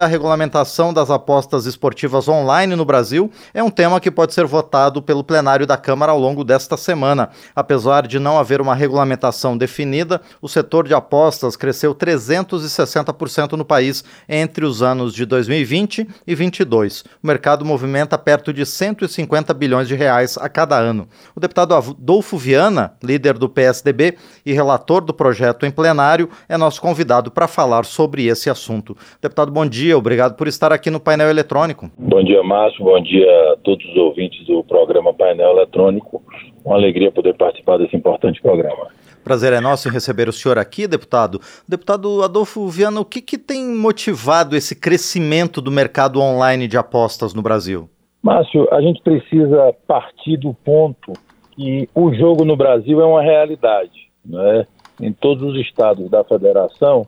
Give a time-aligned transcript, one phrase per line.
[0.00, 5.02] A regulamentação das apostas esportivas online no Brasil é um tema que pode ser votado
[5.02, 7.30] pelo plenário da Câmara ao longo desta semana.
[7.52, 14.04] Apesar de não haver uma regulamentação definida, o setor de apostas cresceu 360% no país
[14.28, 16.04] entre os anos de 2020 e
[16.36, 17.00] 2022.
[17.20, 21.08] O mercado movimenta perto de 150 bilhões de reais a cada ano.
[21.34, 26.80] O deputado Adolfo Viana, líder do PSDB e relator do projeto em plenário, é nosso
[26.80, 28.96] convidado para falar sobre esse assunto.
[29.20, 31.90] Deputado, bom dia dia, obrigado por estar aqui no painel eletrônico.
[31.98, 36.22] Bom dia, Márcio, bom dia a todos os ouvintes do programa Painel Eletrônico.
[36.64, 38.88] Uma alegria poder participar desse importante programa.
[39.24, 41.40] Prazer é nosso em receber o senhor aqui, deputado.
[41.66, 47.32] Deputado Adolfo Viana, o que, que tem motivado esse crescimento do mercado online de apostas
[47.32, 47.88] no Brasil?
[48.22, 51.12] Márcio, a gente precisa partir do ponto
[51.52, 54.08] que o jogo no Brasil é uma realidade.
[54.24, 54.66] Né?
[55.00, 57.06] Em todos os estados da federação,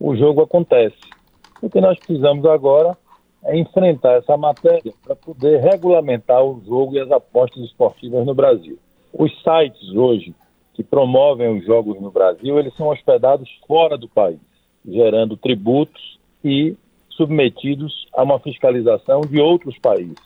[0.00, 1.15] o jogo acontece.
[1.62, 2.96] O que nós precisamos agora
[3.44, 8.78] é enfrentar essa matéria para poder regulamentar o jogo e as apostas esportivas no Brasil.
[9.12, 10.34] Os sites hoje
[10.74, 14.38] que promovem os jogos no Brasil, eles são hospedados fora do país,
[14.86, 16.76] gerando tributos e
[17.08, 20.18] submetidos a uma fiscalização de outros países.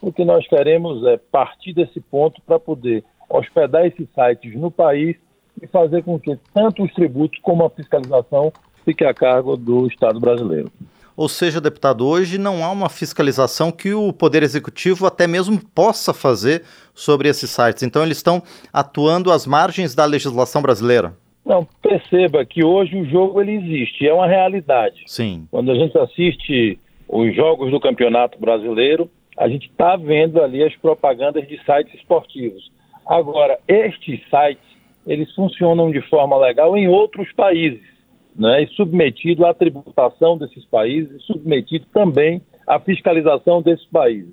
[0.00, 5.16] O que nós queremos é partir desse ponto para poder hospedar esses sites no país
[5.60, 8.52] e fazer com que tanto os tributos como a fiscalização
[8.86, 10.70] fique a cargo do Estado brasileiro.
[11.16, 16.14] Ou seja, deputado, hoje não há uma fiscalização que o Poder Executivo até mesmo possa
[16.14, 16.62] fazer
[16.94, 17.82] sobre esses sites.
[17.82, 21.14] Então, eles estão atuando às margens da legislação brasileira.
[21.44, 25.04] Não, perceba que hoje o jogo ele existe, é uma realidade.
[25.06, 25.48] Sim.
[25.50, 26.78] Quando a gente assiste
[27.08, 32.70] os jogos do Campeonato Brasileiro, a gente está vendo ali as propagandas de sites esportivos.
[33.06, 34.64] Agora, estes sites,
[35.06, 37.95] eles funcionam de forma legal em outros países
[38.38, 44.32] né, e submetido à tributação desses países, submetido também à fiscalização desses países.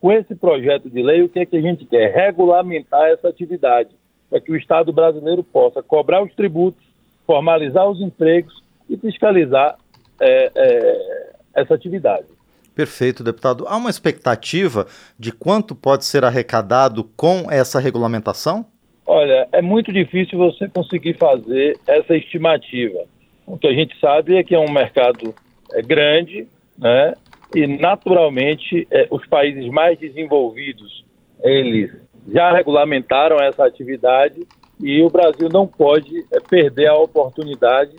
[0.00, 2.12] Com esse projeto de lei, o que é que a gente quer?
[2.12, 3.90] Regulamentar essa atividade,
[4.28, 6.82] para que o Estado brasileiro possa cobrar os tributos,
[7.26, 9.76] formalizar os empregos e fiscalizar
[10.20, 12.26] é, é, essa atividade.
[12.74, 13.64] Perfeito, deputado.
[13.68, 14.86] Há uma expectativa
[15.18, 18.66] de quanto pode ser arrecadado com essa regulamentação?
[19.06, 23.04] Olha, é muito difícil você conseguir fazer essa estimativa.
[23.46, 25.34] O que a gente sabe é que é um mercado
[25.72, 26.46] é, grande,
[26.78, 27.14] né?
[27.54, 31.04] E naturalmente é, os países mais desenvolvidos
[31.42, 31.90] eles
[32.32, 34.40] já regulamentaram essa atividade
[34.80, 37.92] e o Brasil não pode é, perder a oportunidade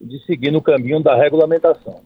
[0.00, 2.00] de seguir no caminho da regulamentação.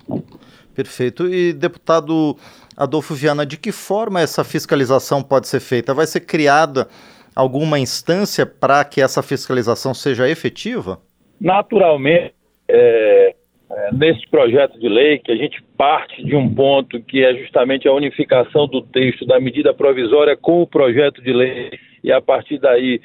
[0.74, 1.28] Perfeito.
[1.28, 2.36] E deputado
[2.76, 5.94] Adolfo Viana, de que forma essa fiscalização pode ser feita?
[5.94, 6.88] Vai ser criada
[7.34, 11.00] alguma instância para que essa fiscalização seja efetiva?
[11.40, 12.34] Naturalmente,
[12.74, 13.34] é,
[13.70, 17.88] é, nesse projeto de lei, que a gente parte de um ponto que é justamente
[17.88, 21.70] a unificação do texto da medida provisória com o projeto de lei,
[22.02, 23.00] e a partir daí,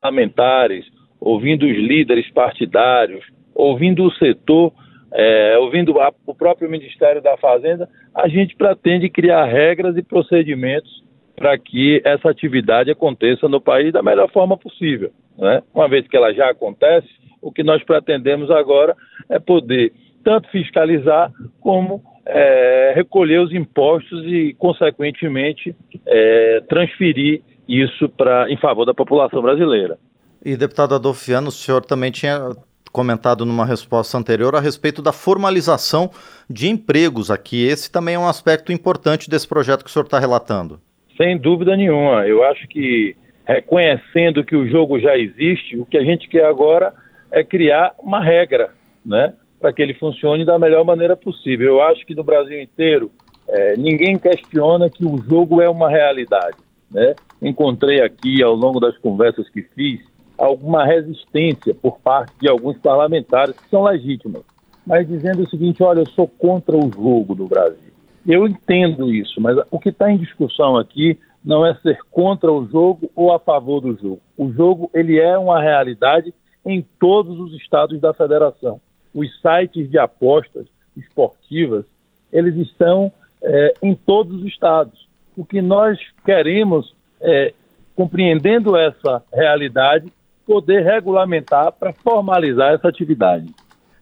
[0.00, 0.84] parlamentares,
[1.20, 3.24] ouvindo os líderes partidários,
[3.54, 4.72] ouvindo o setor,
[5.12, 11.05] é, ouvindo a, o próprio Ministério da Fazenda, a gente pretende criar regras e procedimentos
[11.36, 15.10] para que essa atividade aconteça no país da melhor forma possível.
[15.36, 15.62] Né?
[15.74, 17.08] Uma vez que ela já acontece,
[17.42, 18.96] o que nós pretendemos agora
[19.28, 19.92] é poder
[20.24, 21.30] tanto fiscalizar
[21.60, 29.40] como é, recolher os impostos e, consequentemente, é, transferir isso pra, em favor da população
[29.40, 29.98] brasileira.
[30.44, 32.50] E, deputado Adolfiano, o senhor também tinha
[32.90, 36.10] comentado numa resposta anterior a respeito da formalização
[36.48, 37.64] de empregos aqui.
[37.64, 40.80] Esse também é um aspecto importante desse projeto que o senhor está relatando.
[41.16, 42.26] Sem dúvida nenhuma.
[42.26, 46.92] Eu acho que, reconhecendo que o jogo já existe, o que a gente quer agora
[47.30, 48.70] é criar uma regra,
[49.04, 51.66] né, para que ele funcione da melhor maneira possível.
[51.66, 53.10] Eu acho que no Brasil inteiro
[53.48, 56.56] é, ninguém questiona que o jogo é uma realidade,
[56.90, 57.14] né?
[57.40, 60.00] Encontrei aqui ao longo das conversas que fiz
[60.36, 64.42] alguma resistência por parte de alguns parlamentares que são legítimas,
[64.86, 67.85] mas dizendo o seguinte: olha, eu sou contra o jogo no Brasil.
[68.26, 72.66] Eu entendo isso, mas o que está em discussão aqui não é ser contra o
[72.66, 74.20] jogo ou a favor do jogo.
[74.36, 76.34] O jogo ele é uma realidade
[76.64, 78.80] em todos os estados da federação.
[79.14, 81.84] Os sites de apostas esportivas,
[82.32, 85.06] eles estão é, em todos os estados.
[85.36, 87.54] O que nós queremos é,
[87.94, 90.12] compreendendo essa realidade,
[90.44, 93.46] poder regulamentar para formalizar essa atividade.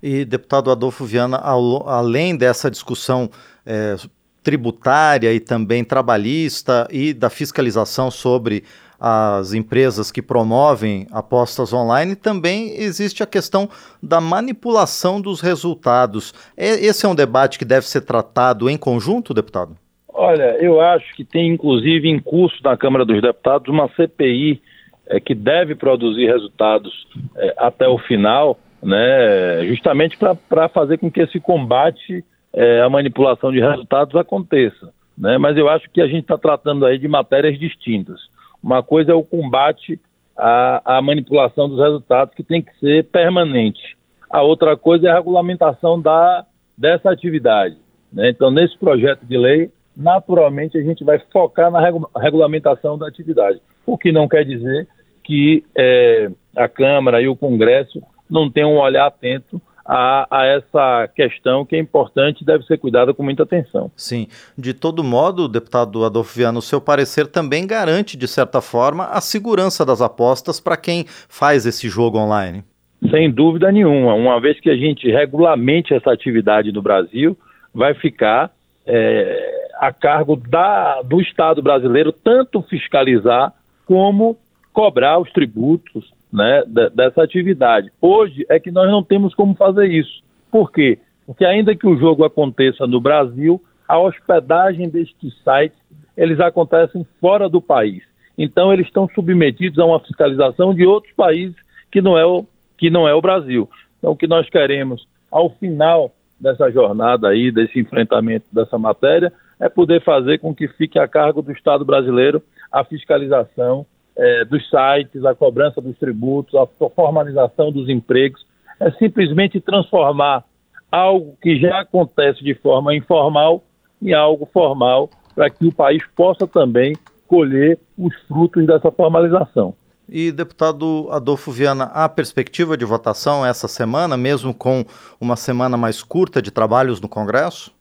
[0.06, 3.30] E, deputado Adolfo Viana, ao, além dessa discussão
[3.64, 3.96] é,
[4.42, 8.64] tributária e também trabalhista e da fiscalização sobre
[9.00, 13.66] as empresas que promovem apostas online, também existe a questão
[14.02, 16.34] da manipulação dos resultados.
[16.54, 19.74] Esse é um debate que deve ser tratado em conjunto, deputado?
[20.08, 24.60] Olha, eu acho que tem inclusive em curso na Câmara dos Deputados uma CPI
[25.06, 26.92] é, que deve produzir resultados
[27.36, 30.16] é, até o final, né, justamente
[30.48, 32.22] para fazer com que esse combate
[32.52, 34.92] é, à manipulação de resultados aconteça.
[35.16, 35.38] Né?
[35.38, 38.20] Mas eu acho que a gente está tratando aí de matérias distintas.
[38.62, 39.98] Uma coisa é o combate
[40.36, 43.96] à, à manipulação dos resultados, que tem que ser permanente.
[44.30, 46.44] A outra coisa é a regulamentação da,
[46.76, 47.76] dessa atividade.
[48.12, 48.30] Né?
[48.30, 53.60] Então, nesse projeto de lei, naturalmente a gente vai focar na regu regulamentação da atividade.
[53.86, 54.86] O que não quer dizer
[55.22, 58.02] que é, a Câmara e o Congresso
[58.34, 62.78] não tenham um olhar atento a, a, essa questão que é importante e deve ser
[62.78, 63.90] cuidada com muita atenção.
[63.94, 64.26] Sim.
[64.56, 69.20] De todo modo, deputado Adolfo Viana, o seu parecer também garante, de certa forma, a
[69.20, 72.64] segurança das apostas para quem faz esse jogo online.
[73.10, 74.14] Sem dúvida nenhuma.
[74.14, 77.36] Uma vez que a gente regulamente essa atividade no Brasil,
[77.74, 78.50] vai ficar
[78.86, 83.52] é, a cargo da, do Estado brasileiro tanto fiscalizar
[83.84, 84.38] como
[84.72, 87.92] cobrar os tributos né, dessa atividade.
[88.02, 90.20] Hoje é que nós não temos como fazer isso.
[90.50, 90.98] Por quê?
[91.24, 95.78] Porque ainda que o jogo aconteça no Brasil, a hospedagem destes sites,
[96.16, 98.02] eles acontecem fora do país.
[98.36, 101.54] Então eles estão submetidos a uma fiscalização de outros países
[101.90, 102.44] que não é o,
[102.76, 103.70] que não é o Brasil.
[103.98, 109.68] Então o que nós queremos ao final dessa jornada aí, desse enfrentamento dessa matéria, é
[109.68, 112.42] poder fazer com que fique a cargo do Estado brasileiro
[112.72, 118.44] a fiscalização é, dos sites, a cobrança dos tributos, a formalização dos empregos,
[118.80, 120.44] é simplesmente transformar
[120.90, 123.62] algo que já acontece de forma informal
[124.00, 126.94] em algo formal, para que o país possa também
[127.26, 129.74] colher os frutos dessa formalização.
[130.08, 134.84] E, deputado Adolfo Viana, há perspectiva de votação essa semana, mesmo com
[135.18, 137.72] uma semana mais curta de trabalhos no Congresso?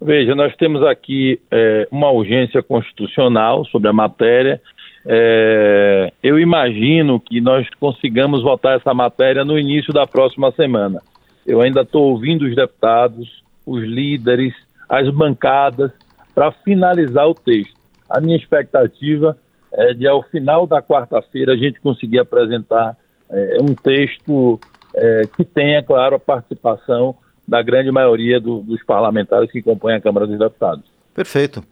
[0.00, 4.60] Veja, nós temos aqui é, uma urgência constitucional sobre a matéria.
[5.06, 11.00] É, eu imagino que nós consigamos votar essa matéria no início da próxima semana.
[11.46, 14.54] Eu ainda estou ouvindo os deputados, os líderes,
[14.88, 15.90] as bancadas,
[16.34, 17.74] para finalizar o texto.
[18.08, 19.36] A minha expectativa
[19.72, 22.96] é de, ao final da quarta-feira, a gente conseguir apresentar
[23.30, 24.58] é, um texto
[24.94, 27.14] é, que tenha, claro, a participação
[27.46, 30.84] da grande maioria do, dos parlamentares que compõem a Câmara dos Deputados.
[31.14, 31.62] Perfeito.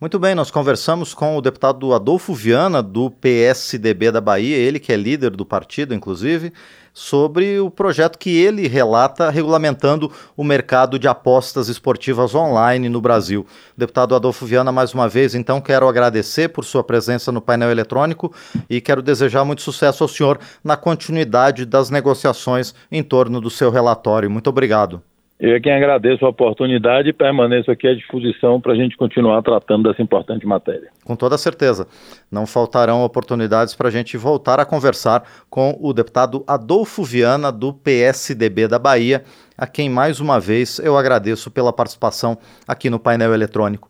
[0.00, 4.94] Muito bem, nós conversamos com o deputado Adolfo Viana, do PSDB da Bahia, ele que
[4.94, 6.54] é líder do partido, inclusive,
[6.94, 13.46] sobre o projeto que ele relata regulamentando o mercado de apostas esportivas online no Brasil.
[13.76, 18.32] Deputado Adolfo Viana, mais uma vez, então, quero agradecer por sua presença no painel eletrônico
[18.70, 23.70] e quero desejar muito sucesso ao senhor na continuidade das negociações em torno do seu
[23.70, 24.30] relatório.
[24.30, 25.02] Muito obrigado.
[25.40, 29.40] Eu é quem agradeço a oportunidade e permaneço aqui à disposição para a gente continuar
[29.40, 30.90] tratando dessa importante matéria.
[31.02, 31.88] Com toda certeza.
[32.30, 37.72] Não faltarão oportunidades para a gente voltar a conversar com o deputado Adolfo Viana, do
[37.72, 39.24] PSDB da Bahia,
[39.56, 42.36] a quem mais uma vez eu agradeço pela participação
[42.68, 43.89] aqui no painel eletrônico.